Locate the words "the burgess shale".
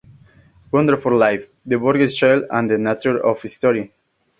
1.61-2.47